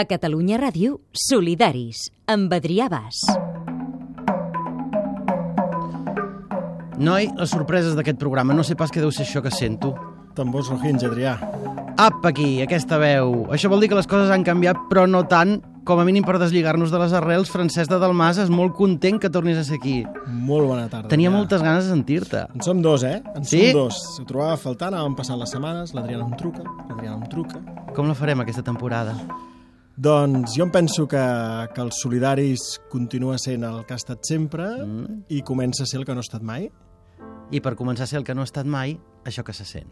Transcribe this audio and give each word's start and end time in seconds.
A 0.00 0.04
Catalunya 0.08 0.56
Ràdio, 0.56 0.94
Solidaris, 1.12 2.06
amb 2.30 2.52
Adrià 2.56 2.86
Bas. 2.88 3.18
Noi, 7.00 7.28
les 7.36 7.52
sorpreses 7.52 7.92
d'aquest 7.98 8.16
programa. 8.20 8.54
No 8.56 8.64
sé 8.64 8.76
pas 8.80 8.92
què 8.92 9.02
deu 9.02 9.12
ser 9.12 9.26
això 9.26 9.42
que 9.44 9.52
sento. 9.52 9.92
Tambors 10.36 10.70
rojins, 10.72 11.04
Adrià. 11.04 11.34
Apa 12.00 12.30
aquí, 12.32 12.62
aquesta 12.64 12.96
veu. 13.02 13.42
Això 13.52 13.68
vol 13.68 13.82
dir 13.84 13.90
que 13.92 13.98
les 13.98 14.08
coses 14.08 14.32
han 14.32 14.44
canviat, 14.46 14.80
però 14.88 15.04
no 15.10 15.26
tant. 15.28 15.58
Com 15.84 16.00
a 16.00 16.04
mínim 16.08 16.24
per 16.24 16.38
deslligar-nos 16.40 16.92
de 16.92 17.00
les 17.02 17.12
arrels, 17.16 17.50
Francesc 17.52 17.90
de 17.92 17.98
Dalmas 18.00 18.38
és 18.40 18.48
molt 18.52 18.72
content 18.78 19.18
que 19.20 19.28
tornis 19.32 19.58
a 19.60 19.64
ser 19.68 19.76
aquí. 19.80 19.98
Molt 20.28 20.68
bona 20.70 20.88
tarda. 20.92 21.08
Tenia 21.12 21.28
Adrià. 21.28 21.36
moltes 21.36 21.64
ganes 21.64 21.84
de 21.88 21.90
sentir-te. 21.92 22.46
En 22.54 22.62
som 22.64 22.80
dos, 22.80 23.02
eh? 23.04 23.20
En 23.34 23.44
Sí? 23.44 23.72
som 23.72 23.82
dos. 23.82 24.00
Ho 24.20 24.24
trobava 24.24 24.54
a 24.54 24.56
faltar, 24.60 24.92
anàvem 24.94 25.16
passant 25.16 25.38
les 25.40 25.50
setmanes, 25.50 25.92
l'Adriana 25.92 26.24
em 26.24 26.36
truca, 26.36 26.62
l'Adriana 26.88 27.16
em 27.20 27.28
truca. 27.28 27.60
Com 27.96 28.08
la 28.08 28.14
farem 28.14 28.40
aquesta 28.40 28.62
temporada? 28.62 29.16
Doncs 29.96 30.54
jo 30.56 30.64
em 30.64 30.70
penso 30.72 31.06
que, 31.08 31.20
que 31.74 31.82
els 31.82 31.98
solidaris 32.00 32.78
continua 32.92 33.36
sent 33.38 33.64
el 33.68 33.82
que 33.84 33.94
ha 33.94 34.00
estat 34.00 34.24
sempre 34.24 34.68
Mm. 34.84 35.24
i 35.28 35.42
comença 35.42 35.82
a 35.84 35.86
ser 35.86 35.98
el 36.00 36.06
que 36.06 36.14
no 36.14 36.20
ha 36.20 36.26
estat 36.28 36.42
mai. 36.42 36.70
I 37.50 37.60
per 37.60 37.74
començar 37.76 38.04
a 38.04 38.06
ser 38.06 38.18
el 38.18 38.24
que 38.24 38.34
no 38.34 38.40
ha 38.40 38.48
estat 38.48 38.66
mai, 38.66 38.98
això 39.24 39.44
que 39.44 39.52
se 39.52 39.64
sent. 39.64 39.90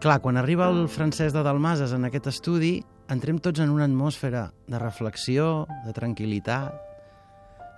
Clar, 0.00 0.20
quan 0.20 0.36
arriba 0.36 0.68
el 0.68 0.88
Francesc 0.92 1.34
de 1.34 1.42
Dalmases 1.42 1.92
en 1.96 2.04
aquest 2.06 2.28
estudi, 2.30 2.76
entrem 3.10 3.38
tots 3.42 3.62
en 3.64 3.70
una 3.72 3.86
atmosfera 3.88 4.50
de 4.68 4.78
reflexió, 4.78 5.66
de 5.86 5.94
tranquil·litat, 5.96 6.76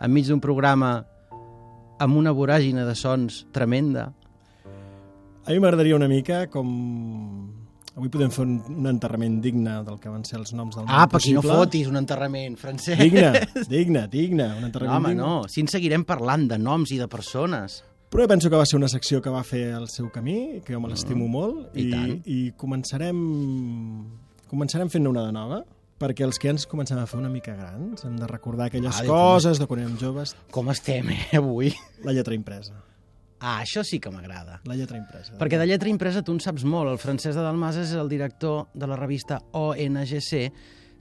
enmig 0.04 0.26
d'un 0.28 0.42
programa 0.42 1.04
amb 2.02 2.18
una 2.18 2.34
voràgina 2.34 2.84
de 2.86 2.94
sons 2.98 3.44
tremenda. 3.54 4.10
A 5.48 5.52
mi 5.54 5.60
m'agradaria 5.62 5.96
una 5.96 6.08
mica 6.10 6.42
com... 6.52 6.68
Avui 7.98 8.10
podem 8.14 8.30
fer 8.30 8.44
un, 8.44 8.58
un 8.76 8.86
enterrament 8.86 9.40
digne 9.42 9.72
del 9.82 9.96
que 9.98 10.10
van 10.12 10.22
ser 10.28 10.36
els 10.38 10.52
noms 10.54 10.76
del 10.76 10.84
Ah, 10.86 11.00
món 11.06 11.10
per 11.16 11.18
qui 11.24 11.32
no 11.34 11.40
fotis, 11.42 11.88
un 11.90 11.96
enterrament, 11.98 12.54
Francesc. 12.60 13.00
Digne, 13.00 13.32
digne, 13.72 14.04
digne. 14.12 14.44
Un 14.54 14.60
No, 14.60 14.68
enterrament 14.68 14.94
home, 15.00 15.08
digne. 15.16 15.22
no. 15.24 15.48
Si 15.50 15.64
en 15.64 15.70
seguirem 15.72 16.04
parlant 16.06 16.44
de 16.52 16.58
noms 16.62 16.92
i 16.94 16.98
de 17.00 17.08
persones. 17.10 17.80
Però 18.12 18.22
jo 18.22 18.28
penso 18.30 18.48
que 18.52 18.60
va 18.60 18.66
ser 18.70 18.78
una 18.78 18.88
secció 18.92 19.18
que 19.24 19.32
va 19.34 19.42
fer 19.44 19.64
el 19.80 19.88
seu 19.90 20.12
camí, 20.14 20.60
que 20.64 20.76
jo 20.76 20.80
me 20.80 20.92
l'estimo 20.92 21.26
molt, 21.28 21.74
I 21.76 21.88
i, 21.88 21.90
tant. 21.90 22.14
i 22.24 22.38
començarem, 22.56 23.18
començarem 24.48 24.88
fent 24.92 25.08
una 25.10 25.26
de 25.26 25.32
nova, 25.34 25.58
perquè 25.98 26.22
els 26.24 26.38
que 26.38 26.52
ens 26.54 26.68
comencem 26.70 27.00
a 27.02 27.06
fer 27.10 27.18
una 27.18 27.28
mica 27.32 27.56
grans 27.58 28.04
hem 28.06 28.14
de 28.20 28.28
recordar 28.30 28.68
aquelles 28.70 28.94
Vale, 29.02 29.10
coses 29.10 29.58
de 29.58 29.66
quan 29.66 29.82
érem 29.82 29.98
joves, 29.98 30.36
Com 30.54 30.70
estem, 30.70 31.10
eh, 31.16 31.36
avui? 31.40 31.72
la 32.06 32.14
lletra 32.14 32.36
impresa. 32.38 32.78
Ah, 33.40 33.60
això 33.62 33.84
sí 33.86 34.00
que 34.02 34.10
m'agrada. 34.10 34.58
La 34.66 34.74
lletra 34.74 34.98
impresa. 34.98 35.36
Perquè 35.38 35.60
de 35.60 35.66
lletra 35.68 35.90
impresa 35.90 36.24
tu 36.26 36.34
en 36.34 36.40
saps 36.42 36.64
molt. 36.66 36.90
El 36.90 36.98
Francesc 36.98 37.36
de 37.38 37.44
Dalmases 37.44 37.92
és 37.92 38.00
el 38.00 38.10
director 38.10 38.66
de 38.74 38.88
la 38.90 38.98
revista 38.98 39.38
ONGC, 39.52 40.50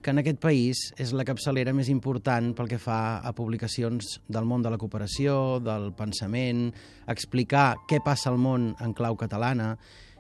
que 0.02 0.14
en 0.14 0.22
aquest 0.22 0.38
país 0.40 0.82
és 1.02 1.14
la 1.18 1.26
capçalera 1.26 1.74
més 1.74 1.90
important 1.90 2.52
pel 2.56 2.70
que 2.70 2.78
fa 2.80 3.18
a 3.26 3.34
publicacions 3.36 4.20
del 4.30 4.46
món 4.46 4.62
de 4.62 4.70
la 4.70 4.78
cooperació, 4.78 5.58
del 5.66 5.90
pensament, 5.98 6.70
explicar 7.10 7.72
què 7.90 8.00
passa 8.06 8.30
al 8.30 8.38
món 8.38 8.70
en 8.80 8.94
clau 8.94 9.18
catalana. 9.18 9.74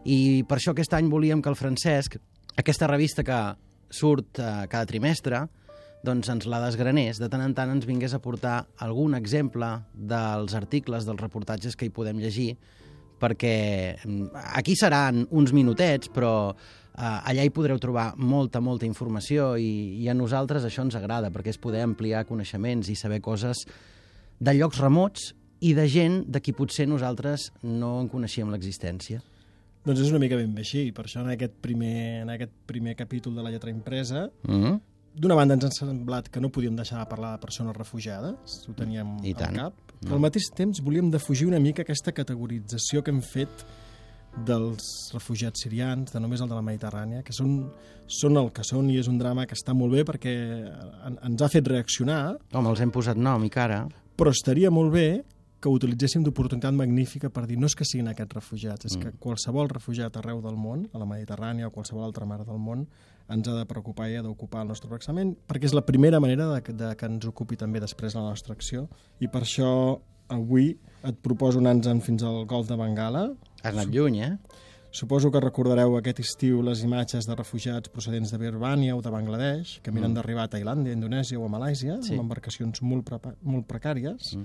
I 0.04 0.44
per 0.50 0.58
això 0.58 0.74
aquest 0.74 0.98
any 0.98 1.12
volíem 1.14 1.44
que 1.44 1.54
el 1.54 1.60
Francesc, 1.60 2.18
aquesta 2.58 2.90
revista 2.90 3.24
que 3.24 3.40
surt 3.94 4.42
eh, 4.42 4.66
cada 4.72 4.90
trimestre, 4.90 5.46
doncs 6.06 6.30
ens 6.30 6.48
la 6.50 6.60
desgranés, 6.64 7.20
de 7.20 7.30
tant 7.30 7.42
en 7.44 7.54
tant 7.58 7.72
ens 7.74 7.86
vingués 7.88 8.14
a 8.14 8.22
portar 8.24 8.68
algun 8.84 9.16
exemple 9.18 9.70
dels 9.94 10.54
articles, 10.58 11.08
dels 11.08 11.22
reportatges 11.22 11.76
que 11.76 11.88
hi 11.88 11.94
podem 11.94 12.20
llegir, 12.22 12.56
perquè 13.20 13.98
mm, 14.04 14.30
aquí 14.60 14.76
seran 14.78 15.26
uns 15.32 15.54
minutets, 15.54 16.12
però 16.14 16.54
eh, 16.54 17.02
allà 17.02 17.44
hi 17.46 17.54
podreu 17.54 17.80
trobar 17.82 18.12
molta, 18.18 18.62
molta 18.62 18.86
informació 18.86 19.56
i, 19.58 19.98
i 20.04 20.10
a 20.10 20.16
nosaltres 20.18 20.68
això 20.68 20.86
ens 20.86 20.98
agrada, 21.00 21.32
perquè 21.34 21.54
és 21.54 21.62
poder 21.62 21.82
ampliar 21.86 22.28
coneixements 22.30 22.92
i 22.94 22.96
saber 22.96 23.22
coses 23.26 23.66
de 24.40 24.54
llocs 24.54 24.80
remots 24.84 25.32
i 25.66 25.74
de 25.74 25.88
gent 25.90 26.22
de 26.30 26.42
qui 26.44 26.54
potser 26.54 26.86
nosaltres 26.86 27.50
no 27.64 27.98
en 28.04 28.12
coneixíem 28.12 28.52
l'existència. 28.54 29.24
Doncs 29.88 30.04
és 30.04 30.12
una 30.12 30.20
mica 30.20 30.38
ben 30.38 30.52
bé 30.54 30.66
així, 30.66 30.92
per 30.92 31.06
això 31.08 31.24
en 31.24 31.32
aquest 31.32 31.56
primer, 31.64 32.22
en 32.26 32.34
aquest 32.34 32.54
primer 32.70 32.94
capítol 33.00 33.38
de 33.38 33.46
la 33.46 33.54
lletra 33.54 33.72
impresa 33.72 34.30
Mm 34.44 34.62
-hmm. 34.62 34.80
D'una 35.18 35.36
banda 35.38 35.56
ens 35.58 35.66
ha 35.66 35.72
semblat 35.74 36.28
que 36.30 36.42
no 36.44 36.52
podíem 36.54 36.76
deixar 36.78 37.00
de 37.02 37.08
parlar 37.10 37.34
de 37.36 37.42
persones 37.42 37.76
refugiades, 37.78 38.60
ho 38.70 38.74
teníem 38.78 39.16
I 39.26 39.34
tant. 39.34 39.58
al 39.58 39.72
cap, 39.74 39.94
però 40.04 40.18
al 40.20 40.22
mateix 40.22 40.52
temps 40.54 40.82
volíem 40.86 41.10
defugir 41.10 41.48
una 41.50 41.60
mica 41.60 41.82
aquesta 41.82 42.14
categorització 42.14 43.02
que 43.02 43.10
hem 43.16 43.22
fet 43.26 43.66
dels 44.46 44.84
refugiats 45.16 45.64
sirians, 45.66 46.12
de 46.14 46.20
només 46.22 46.44
el 46.44 46.50
de 46.52 46.54
la 46.54 46.62
Mediterrània, 46.62 47.24
que 47.26 47.34
són, 47.34 47.72
són 48.06 48.38
el 48.38 48.52
que 48.54 48.62
són 48.68 48.92
i 48.94 49.00
és 49.02 49.10
un 49.10 49.18
drama 49.18 49.48
que 49.50 49.58
està 49.58 49.74
molt 49.74 49.96
bé 49.98 50.04
perquè 50.06 50.36
en, 51.10 51.18
ens 51.32 51.42
ha 51.42 51.50
fet 51.50 51.66
reaccionar, 51.68 52.36
Home, 52.54 52.70
els 52.70 52.84
hem 52.86 52.94
posat 52.94 53.18
nom 53.18 53.44
i 53.48 53.50
cara. 53.50 53.88
però 54.18 54.30
estaria 54.34 54.70
molt 54.70 54.94
bé 54.94 55.08
que 55.60 55.70
utilitzéssim 55.70 56.24
d'oportunitat 56.24 56.74
magnífica 56.74 57.30
per 57.34 57.48
dir 57.48 57.58
no 57.58 57.66
és 57.66 57.76
que 57.76 57.86
siguin 57.86 58.08
aquests 58.12 58.36
refugiats, 58.36 58.86
és 58.86 58.98
que 58.98 59.12
qualsevol 59.18 59.70
refugiat 59.70 60.16
arreu 60.18 60.42
del 60.42 60.56
món, 60.56 60.88
a 60.94 61.00
la 61.02 61.06
Mediterrània 61.10 61.68
o 61.68 61.72
qualsevol 61.72 62.04
altra 62.06 62.26
mar 62.30 62.44
del 62.46 62.60
món, 62.60 62.86
ens 63.30 63.48
ha 63.48 63.56
de 63.58 63.66
preocupar 63.66 64.10
i 64.12 64.16
ha 64.16 64.22
d'ocupar 64.22 64.62
el 64.62 64.68
nostre 64.70 64.90
pensament, 64.90 65.36
perquè 65.48 65.66
és 65.66 65.74
la 65.74 65.82
primera 65.86 66.20
manera 66.20 66.46
de, 66.54 66.62
que- 66.62 66.74
de 66.74 66.96
que 66.96 67.06
ens 67.10 67.26
ocupi 67.26 67.58
també 67.58 67.80
després 67.82 68.14
la 68.16 68.22
nostra 68.22 68.54
acció. 68.54 68.88
I 69.20 69.28
per 69.28 69.42
això 69.42 70.00
avui 70.30 70.78
et 71.04 71.18
proposo 71.24 71.60
anar-nos 71.60 72.04
fins 72.06 72.24
al 72.24 72.46
golf 72.46 72.68
de 72.70 72.76
Bengala. 72.78 73.26
Has 73.64 73.74
anat 73.74 73.88
lluny, 73.90 74.22
eh? 74.22 74.38
Suposo 74.92 75.30
que 75.32 75.40
recordareu 75.44 75.98
aquest 75.98 76.20
estiu 76.24 76.62
les 76.64 76.82
imatges 76.84 77.26
de 77.28 77.36
refugiats 77.36 77.90
procedents 77.90 78.32
de 78.32 78.38
Birmània 78.40 78.96
o 78.96 79.02
de 79.02 79.10
Bangladesh, 79.12 79.82
que 79.84 79.92
miren 79.92 80.14
d'arribar 80.14 80.46
a 80.46 80.50
Tailàndia, 80.50 80.94
Indonèsia 80.94 81.38
o 81.40 81.46
a 81.46 81.50
Malàisia, 81.50 81.98
Sí. 82.02 82.14
amb 82.14 82.22
embarcacions 82.22 82.82
molt, 82.82 83.10
molt 83.44 83.68
precàries. 83.68 84.38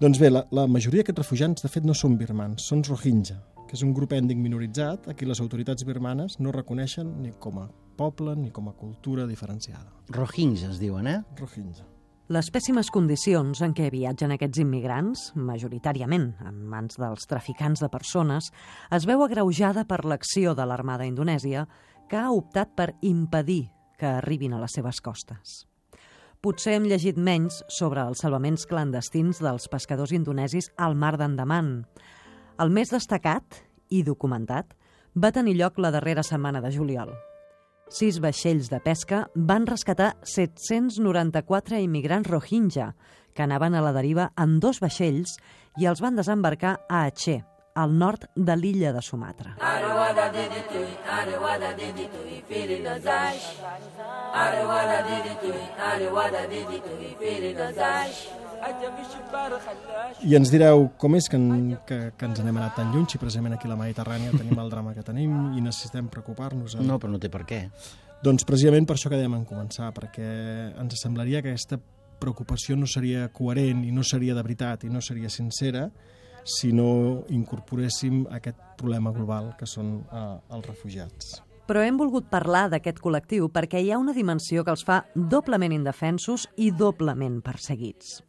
Doncs 0.00 0.16
bé, 0.16 0.30
la, 0.32 0.40
la 0.56 0.62
majoria 0.64 1.02
d'aquests 1.02 1.20
refugiats, 1.20 1.60
de 1.60 1.68
fet, 1.68 1.84
no 1.84 1.92
són 1.92 2.14
birmans, 2.16 2.64
són 2.70 2.80
rohingya, 2.86 3.34
que 3.68 3.74
és 3.76 3.82
un 3.84 3.90
grup 3.92 4.14
ètnic 4.16 4.38
minoritzat 4.40 5.10
a 5.12 5.12
qui 5.12 5.28
les 5.28 5.42
autoritats 5.44 5.84
birmanes 5.84 6.38
no 6.40 6.54
reconeixen 6.56 7.10
ni 7.20 7.34
com 7.36 7.58
a 7.60 7.66
poble 8.00 8.32
ni 8.40 8.48
com 8.48 8.70
a 8.70 8.72
cultura 8.72 9.28
diferenciada. 9.28 9.92
Rohingya 10.16 10.70
es 10.72 10.80
diuen, 10.80 11.04
eh? 11.04 11.18
Rohingya. 11.36 11.84
Les 12.32 12.48
pèssimes 12.48 12.88
condicions 12.88 13.60
en 13.60 13.76
què 13.76 13.92
viatgen 13.92 14.32
aquests 14.32 14.64
immigrants, 14.64 15.28
majoritàriament 15.36 16.30
en 16.48 16.64
mans 16.72 16.96
dels 16.96 17.28
traficants 17.28 17.84
de 17.84 17.92
persones, 17.92 18.48
es 18.88 19.04
veu 19.04 19.20
agreujada 19.26 19.84
per 19.84 20.06
l'acció 20.08 20.56
de 20.56 20.64
l'Armada 20.64 21.04
indonèsia, 21.04 21.68
que 22.08 22.16
ha 22.16 22.32
optat 22.32 22.72
per 22.72 22.94
impedir 23.04 23.66
que 24.00 24.16
arribin 24.16 24.56
a 24.56 24.64
les 24.64 24.80
seves 24.80 25.04
costes. 25.04 25.66
Potser 26.40 26.72
hem 26.72 26.86
llegit 26.88 27.18
menys 27.20 27.58
sobre 27.68 28.00
els 28.08 28.22
salvaments 28.24 28.62
clandestins 28.64 29.42
dels 29.44 29.66
pescadors 29.68 30.14
indonesis 30.16 30.70
al 30.80 30.94
mar 30.96 31.18
d'Andaman. 31.20 31.66
El 32.64 32.72
més 32.72 32.88
destacat 32.94 33.58
i 33.92 34.00
documentat 34.06 34.72
va 35.20 35.32
tenir 35.36 35.58
lloc 35.58 35.76
la 35.76 35.90
darrera 35.92 36.24
setmana 36.24 36.62
de 36.64 36.70
juliol. 36.72 37.12
Sis 37.92 38.22
vaixells 38.24 38.70
de 38.72 38.80
pesca 38.80 39.26
van 39.36 39.68
rescatar 39.68 40.14
794 40.24 41.82
immigrants 41.84 42.32
rohingya 42.32 42.94
que 43.36 43.44
anaven 43.44 43.76
a 43.76 43.84
la 43.84 43.92
deriva 43.92 44.30
en 44.40 44.56
dos 44.64 44.80
vaixells 44.80 45.36
i 45.76 45.92
els 45.92 46.00
van 46.00 46.16
desembarcar 46.16 46.78
a 46.88 47.04
Aceh, 47.10 47.42
al 47.82 47.96
nord 47.98 48.28
de 48.34 48.56
l'illa 48.56 48.92
de 48.92 49.02
Sumatra. 49.02 49.56
I 60.22 60.34
ens 60.36 60.50
direu 60.52 60.90
com 61.00 61.14
és 61.16 61.28
que, 61.30 61.38
en, 61.40 61.76
que, 61.88 61.98
que 62.18 62.26
ens 62.28 62.40
n'hem 62.44 62.58
anat 62.60 62.74
tan 62.76 62.90
lluny 62.92 63.06
si 63.08 63.18
precisament 63.20 63.54
aquí 63.56 63.68
a 63.68 63.72
la 63.72 63.78
Mediterrània 63.80 64.34
tenim 64.36 64.58
el 64.60 64.68
drama 64.72 64.92
que 64.96 65.04
tenim 65.06 65.54
i 65.56 65.62
necessitem 65.64 66.08
preocupar-nos. 66.12 66.74
en- 66.76 66.86
No, 66.86 66.98
però 66.98 67.10
no 67.10 67.18
té 67.18 67.30
per 67.32 67.44
què. 67.48 67.62
Doncs 68.22 68.44
precisament 68.44 68.86
per 68.86 68.96
això 68.96 69.08
que 69.08 69.16
dèiem 69.16 69.34
en 69.38 69.46
començar, 69.48 69.92
perquè 69.96 70.76
ens 70.78 71.00
semblaria 71.00 71.40
que 71.42 71.54
aquesta 71.54 71.78
preocupació 72.20 72.76
no 72.76 72.86
seria 72.86 73.28
coherent 73.32 73.82
i 73.84 73.90
no 73.92 74.02
seria 74.04 74.34
de 74.34 74.42
veritat 74.42 74.84
i 74.84 74.90
no 74.90 75.00
seria 75.00 75.30
sincera 75.30 75.86
si 76.44 76.72
no 76.72 77.24
incorporéssim 77.28 78.24
aquest 78.30 78.58
problema 78.80 79.12
global 79.12 79.52
que 79.58 79.68
són 79.68 80.00
eh, 80.00 80.24
els 80.54 80.66
refugiats. 80.66 81.38
Però 81.70 81.84
hem 81.86 82.00
volgut 82.00 82.26
parlar 82.26 82.64
d'aquest 82.72 82.98
col·lectiu 82.98 83.46
perquè 83.54 83.78
hi 83.78 83.92
ha 83.92 84.00
una 84.00 84.14
dimensió 84.16 84.64
que 84.66 84.72
els 84.74 84.82
fa 84.86 85.04
doblement 85.14 85.72
indefensos 85.72 86.48
i 86.58 86.72
doblement 86.74 87.38
perseguits. 87.46 88.24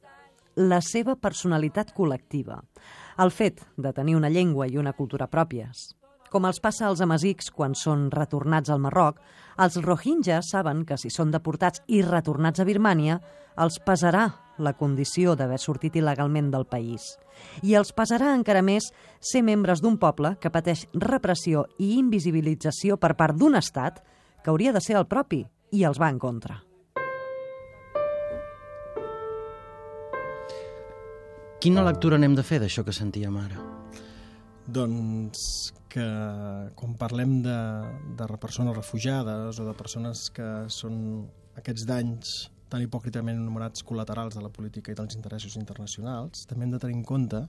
La 0.62 0.82
seva 0.86 1.16
personalitat 1.16 1.96
col·lectiva. 1.96 2.60
El 3.18 3.32
fet 3.32 3.64
de 3.78 3.94
tenir 3.98 4.18
una 4.20 4.30
llengua 4.30 4.68
i 4.68 4.78
una 4.78 4.94
cultura 4.94 5.30
pròpies. 5.32 5.96
Com 6.32 6.46
els 6.48 6.62
passa 6.64 6.86
als 6.88 7.02
amazics 7.04 7.50
quan 7.52 7.74
són 7.76 8.06
retornats 8.14 8.70
al 8.72 8.80
Marroc, 8.80 9.18
els 9.60 9.76
rohingyas 9.84 10.54
saben 10.54 10.86
que 10.88 10.96
si 11.02 11.10
són 11.12 11.32
deportats 11.34 11.82
i 11.92 12.00
retornats 12.06 12.62
a 12.62 12.68
Birmània, 12.68 13.18
els 13.60 13.82
pesarà 13.84 14.30
la 14.62 14.76
condició 14.78 15.36
d'haver 15.36 15.60
sortit 15.60 15.98
il·legalment 16.00 16.52
del 16.54 16.68
país. 16.70 17.16
I 17.66 17.76
els 17.80 17.94
pesarà 17.98 18.32
encara 18.38 18.62
més 18.62 18.92
ser 19.20 19.44
membres 19.44 19.82
d'un 19.82 19.98
poble 19.98 20.36
que 20.40 20.54
pateix 20.54 20.86
repressió 20.94 21.66
i 21.80 21.96
invisibilització 22.00 22.98
per 22.98 23.16
part 23.20 23.38
d'un 23.38 23.58
estat 23.60 24.02
que 24.44 24.50
hauria 24.54 24.74
de 24.74 24.82
ser 24.82 24.98
el 25.00 25.10
propi 25.10 25.44
i 25.72 25.84
els 25.88 26.00
va 26.02 26.10
en 26.10 26.20
contra. 26.20 26.62
Quina 31.62 31.84
lectura 31.86 32.18
n'hem 32.18 32.34
de 32.34 32.42
fer 32.42 32.58
d'això 32.64 32.82
que 32.82 32.94
sentíem 32.96 33.36
ara? 33.38 33.60
Doncs 34.66 35.44
que 35.92 36.06
quan 36.80 36.96
parlem 36.98 37.42
de, 37.46 37.58
de 38.18 38.28
persones 38.42 38.74
refugiades 38.78 39.60
o 39.60 39.68
de 39.68 39.76
persones 39.78 40.30
que 40.34 40.48
són 40.74 40.96
aquests 41.60 41.86
danys 41.86 42.32
tan 42.72 42.84
hipòcritament 42.86 43.42
enumerats 43.42 43.84
col·laterals 43.88 44.38
de 44.38 44.44
la 44.44 44.52
política 44.54 44.94
i 44.94 44.98
dels 44.98 45.18
interessos 45.18 45.58
internacionals, 45.60 46.46
també 46.48 46.66
hem 46.66 46.76
de 46.76 46.80
tenir 46.80 46.98
en 47.00 47.06
compte 47.08 47.44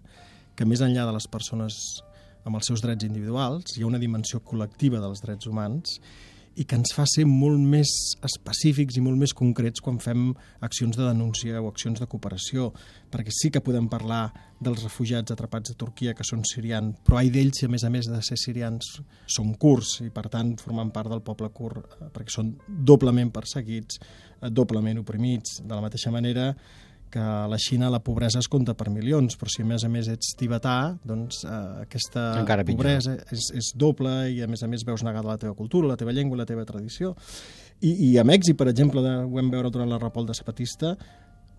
que 0.58 0.66
més 0.68 0.82
enllà 0.84 1.06
de 1.08 1.14
les 1.16 1.28
persones 1.30 2.02
amb 2.44 2.58
els 2.58 2.68
seus 2.68 2.82
drets 2.82 3.06
individuals 3.06 3.76
hi 3.76 3.84
ha 3.84 3.88
una 3.88 4.02
dimensió 4.02 4.42
col·lectiva 4.42 5.00
dels 5.02 5.22
drets 5.22 5.46
humans 5.46 6.00
i 6.56 6.66
que 6.68 6.76
ens 6.76 6.92
fa 6.92 7.06
ser 7.08 7.24
molt 7.28 7.60
més 7.60 7.90
específics 8.26 8.98
i 8.98 9.02
molt 9.04 9.18
més 9.20 9.32
concrets 9.36 9.80
quan 9.84 9.98
fem 10.02 10.30
accions 10.60 10.98
de 10.98 11.06
denúncia 11.06 11.62
o 11.62 11.70
accions 11.70 12.00
de 12.02 12.08
cooperació, 12.10 12.70
perquè 13.12 13.32
sí 13.32 13.50
que 13.52 13.62
podem 13.64 13.88
parlar 13.92 14.26
dels 14.62 14.84
refugiats 14.84 15.32
atrapats 15.32 15.72
a 15.72 15.78
Turquia 15.78 16.14
que 16.14 16.26
són 16.26 16.44
sirians, 16.48 17.00
però 17.06 17.20
ai 17.20 17.32
d'ells 17.32 17.62
si 17.62 17.66
a 17.66 17.72
més 17.72 17.84
a 17.84 17.90
més 17.92 18.10
de 18.10 18.20
ser 18.24 18.38
sirians 18.40 18.94
són 19.26 19.54
kurds 19.60 19.98
i 20.04 20.10
per 20.14 20.28
tant 20.32 20.54
formen 20.60 20.92
part 20.94 21.10
del 21.12 21.24
poble 21.24 21.50
kurd 21.54 21.82
eh, 21.82 22.10
perquè 22.12 22.36
són 22.36 22.54
doblement 22.68 23.32
perseguits, 23.34 23.98
eh, 24.40 24.50
doblement 24.50 25.02
oprimits, 25.02 25.60
de 25.64 25.74
la 25.74 25.82
mateixa 25.84 26.12
manera 26.14 26.52
que 27.12 27.20
a 27.20 27.46
la 27.50 27.58
Xina 27.60 27.90
la 27.92 28.00
pobresa 28.02 28.40
es 28.40 28.48
compta 28.50 28.74
per 28.78 28.88
milions, 28.90 29.36
però 29.38 29.52
si 29.52 29.62
a 29.62 29.68
més 29.68 29.84
a 29.84 29.90
més 29.92 30.08
ets 30.12 30.32
tibetà, 30.38 30.76
doncs 31.04 31.42
eh, 31.44 31.58
aquesta 31.84 32.30
Encara 32.40 32.64
pobresa 32.66 33.18
és, 33.30 33.50
és 33.58 33.72
doble 33.78 34.12
i 34.32 34.40
a 34.42 34.48
més 34.50 34.64
a 34.64 34.70
més 34.70 34.86
veus 34.88 35.04
negada 35.04 35.34
la 35.34 35.40
teva 35.40 35.56
cultura, 35.58 35.92
la 35.92 35.98
teva 36.00 36.14
llengua, 36.16 36.40
la 36.40 36.48
teva 36.48 36.64
tradició. 36.68 37.12
I, 37.82 37.92
i 38.08 38.14
a 38.18 38.24
Mèxic, 38.24 38.56
per 38.56 38.70
exemple, 38.72 39.02
de, 39.04 39.18
ho 39.26 39.36
vam 39.36 39.52
veure 39.52 39.70
durant 39.74 39.90
la 39.90 40.00
repolta 40.00 40.34
zapatista, 40.38 40.96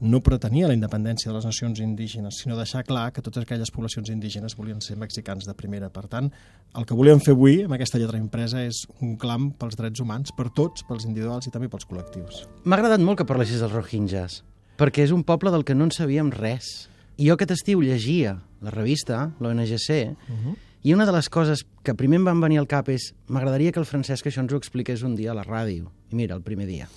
no 0.03 0.19
pretenia 0.19 0.67
la 0.67 0.75
independència 0.75 1.29
de 1.29 1.35
les 1.37 1.45
nacions 1.47 1.79
indígenes, 1.79 2.39
sinó 2.41 2.57
deixar 2.57 2.83
clar 2.83 3.11
que 3.15 3.21
totes 3.23 3.45
aquelles 3.45 3.71
poblacions 3.71 4.09
indígenes 4.11 4.55
volien 4.59 4.81
ser 4.83 4.97
mexicans 4.99 5.47
de 5.47 5.55
primera. 5.55 5.89
Per 5.93 6.05
tant, 6.11 6.31
el 6.75 6.87
que 6.89 6.97
volíem 6.97 7.21
fer 7.23 7.35
avui 7.37 7.61
amb 7.63 7.77
aquesta 7.77 8.01
lletra 8.01 8.19
impresa 8.19 8.65
és 8.65 8.83
un 8.99 9.15
clam 9.21 9.51
pels 9.59 9.79
drets 9.79 10.03
humans, 10.03 10.33
per 10.35 10.49
tots, 10.55 10.83
pels 10.89 11.07
individuals 11.07 11.47
i 11.47 11.53
també 11.55 11.69
pels 11.71 11.87
col·lectius. 11.87 12.43
M'ha 12.65 12.79
agradat 12.81 13.03
molt 13.05 13.21
que 13.21 13.29
parlessis 13.29 13.63
dels 13.63 13.75
Rohingyas, 13.75 14.41
perquè 14.77 15.03
és 15.05 15.11
un 15.11 15.23
poble 15.23 15.51
del 15.51 15.65
que 15.65 15.75
no 15.75 15.87
en 15.87 15.91
sabíem 15.91 16.31
res. 16.31 16.89
I 17.17 17.29
jo 17.29 17.37
aquest 17.37 17.53
estiu 17.57 17.81
llegia 17.81 18.39
la 18.63 18.71
revista, 18.71 19.31
l'ONGC, 19.39 19.89
uh 20.07 20.33
-huh. 20.33 20.55
i 20.83 20.93
una 20.93 21.05
de 21.05 21.11
les 21.11 21.29
coses 21.29 21.65
que 21.83 21.93
primer 21.93 22.17
em 22.17 22.25
van 22.25 22.41
venir 22.41 22.59
al 22.59 22.67
cap 22.67 22.89
és 22.89 23.13
m'agradaria 23.27 23.71
que 23.71 23.79
el 23.79 23.85
Francesc 23.85 24.25
això 24.25 24.41
ens 24.41 24.53
ho 24.53 24.57
expliqués 24.57 25.03
un 25.03 25.15
dia 25.15 25.31
a 25.31 25.33
la 25.33 25.43
ràdio. 25.43 25.91
I 26.11 26.15
mira, 26.15 26.35
el 26.35 26.41
primer 26.41 26.67
dia. 26.67 26.87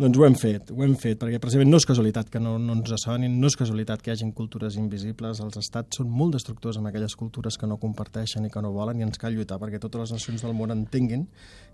Doncs 0.00 0.16
ho 0.16 0.24
hem 0.24 0.34
fet, 0.40 0.70
ho 0.72 0.80
hem 0.86 0.94
fet, 0.96 1.18
perquè 1.20 1.36
precisament 1.36 1.68
no 1.68 1.76
és 1.76 1.84
casualitat 1.84 2.30
que 2.32 2.40
no, 2.40 2.54
no 2.58 2.72
ens 2.78 2.94
assonin, 2.96 3.34
no 3.38 3.50
és 3.50 3.56
casualitat 3.60 4.00
que 4.00 4.08
hi 4.08 4.14
hagin 4.14 4.30
cultures 4.32 4.78
invisibles, 4.80 5.42
els 5.44 5.58
estats 5.60 6.00
són 6.00 6.08
molt 6.08 6.32
destructors 6.38 6.78
amb 6.80 6.88
aquelles 6.88 7.12
cultures 7.20 7.58
que 7.60 7.68
no 7.68 7.76
comparteixen 7.82 8.48
i 8.48 8.50
que 8.50 8.62
no 8.64 8.72
volen 8.72 9.02
i 9.02 9.04
ens 9.04 9.20
cal 9.20 9.36
lluitar 9.36 9.60
perquè 9.60 9.80
totes 9.82 10.06
les 10.06 10.14
nacions 10.16 10.46
del 10.46 10.56
món 10.56 10.72
entenguin 10.72 11.26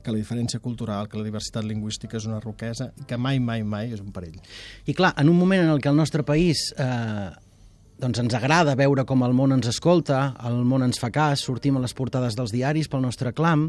que 0.02 0.10
la 0.10 0.18
diferència 0.18 0.58
cultural, 0.58 1.06
que 1.06 1.20
la 1.20 1.28
diversitat 1.28 1.68
lingüística 1.68 2.18
és 2.18 2.26
una 2.26 2.40
roquesa 2.42 2.90
i 2.98 3.06
que 3.06 3.20
mai, 3.22 3.38
mai, 3.38 3.62
mai 3.62 3.94
és 3.94 4.02
un 4.02 4.10
perill. 4.10 4.42
I 4.90 4.98
clar, 4.98 5.14
en 5.14 5.30
un 5.30 5.38
moment 5.38 5.62
en 5.68 5.70
el 5.76 5.78
que 5.78 5.92
el 5.92 5.96
nostre 6.02 6.26
país 6.26 6.72
eh, 6.74 7.30
doncs 8.02 8.18
ens 8.22 8.34
agrada 8.34 8.74
veure 8.78 9.06
com 9.06 9.22
el 9.26 9.32
món 9.34 9.54
ens 9.54 9.70
escolta, 9.70 10.32
el 10.46 10.58
món 10.66 10.82
ens 10.86 10.98
fa 10.98 11.14
cas, 11.14 11.46
sortim 11.46 11.78
a 11.78 11.86
les 11.86 11.94
portades 11.94 12.34
dels 12.38 12.50
diaris 12.54 12.90
pel 12.90 13.06
nostre 13.06 13.30
clam, 13.30 13.68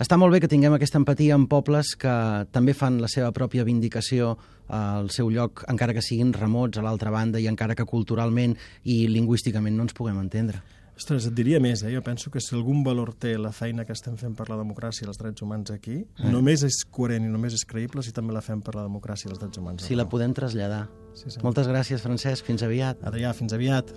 està 0.00 0.16
molt 0.16 0.32
bé 0.32 0.40
que 0.40 0.48
tinguem 0.48 0.72
aquesta 0.72 0.98
empatia 1.00 1.36
amb 1.36 1.48
pobles 1.50 1.92
que 2.00 2.12
també 2.54 2.72
fan 2.72 2.98
la 3.02 3.08
seva 3.12 3.30
pròpia 3.36 3.66
vindicació 3.68 4.32
al 4.72 5.10
seu 5.12 5.28
lloc, 5.30 5.64
encara 5.68 5.92
que 5.92 6.04
siguin 6.04 6.32
remots 6.32 6.78
a 6.78 6.84
l'altra 6.86 7.12
banda 7.12 7.40
i 7.40 7.48
encara 7.50 7.76
que 7.76 7.84
culturalment 7.84 8.56
i 8.84 9.02
lingüísticament 9.10 9.76
no 9.76 9.84
ens 9.88 9.96
puguem 9.96 10.20
entendre. 10.22 10.62
Ostres, 11.00 11.24
et 11.30 11.32
diria 11.32 11.56
més, 11.64 11.80
eh? 11.80 11.94
jo 11.94 12.02
penso 12.04 12.28
que 12.32 12.42
si 12.44 12.52
algun 12.52 12.82
valor 12.84 13.14
té 13.16 13.32
la 13.40 13.54
feina 13.56 13.86
que 13.88 13.94
estem 13.96 14.18
fent 14.20 14.34
per 14.36 14.50
la 14.50 14.58
democràcia 14.60 15.06
i 15.06 15.08
els 15.08 15.20
drets 15.20 15.40
humans 15.40 15.72
aquí, 15.72 15.96
eh. 16.04 16.28
només 16.28 16.64
és 16.68 16.82
coherent 16.92 17.24
i 17.24 17.32
només 17.32 17.56
és 17.56 17.64
creïble 17.64 18.04
si 18.04 18.12
també 18.12 18.36
la 18.36 18.44
fem 18.44 18.60
per 18.60 18.76
la 18.76 18.84
democràcia 18.84 19.30
i 19.30 19.32
els 19.32 19.40
drets 19.40 19.62
humans. 19.62 19.88
Si 19.88 19.96
la 19.96 20.08
podem 20.12 20.36
traslladar. 20.36 20.84
Sí, 21.16 21.32
sí. 21.32 21.40
Moltes 21.44 21.72
gràcies, 21.72 22.04
Francesc. 22.04 22.44
Fins 22.44 22.68
aviat. 22.68 23.00
Adrià, 23.08 23.32
fins 23.36 23.56
aviat. 23.56 23.96